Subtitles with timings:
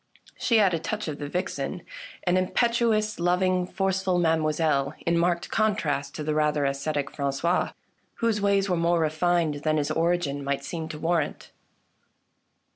[0.35, 1.83] She had a touch of the vixen,
[2.23, 7.73] an impetuous, loving, forceful mademoiselle, in marked contrast to the rather ascetic Frangois,
[8.15, 11.51] whose ways were more refined than his origin might seem to warrant.